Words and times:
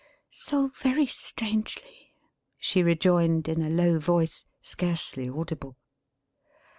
"So 0.33 0.69
very 0.69 1.05
strangely," 1.05 2.15
she 2.57 2.81
rejoined 2.81 3.47
in 3.47 3.61
a 3.61 3.69
low 3.69 3.99
voice: 3.99 4.45
scarcely 4.63 5.29
audible. 5.29 5.77